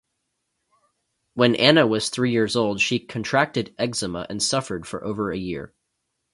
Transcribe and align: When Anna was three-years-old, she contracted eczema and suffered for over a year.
When 1.35 1.53
Anna 1.55 1.85
was 1.85 2.09
three-years-old, 2.09 2.81
she 2.81 2.97
contracted 2.97 3.75
eczema 3.77 4.25
and 4.31 4.41
suffered 4.41 4.87
for 4.87 5.03
over 5.03 5.29
a 5.29 5.37
year. 5.37 5.75